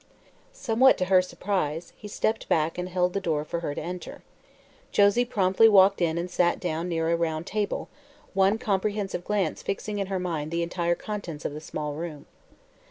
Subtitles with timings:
[0.51, 4.23] Somewhat to her surprise he stepped back and held the door for her to enter.
[4.91, 7.87] Josie promptly walked in and sat down near a round table,
[8.33, 12.25] one comprehensive glance fixing in her mind the entire contents of the small room.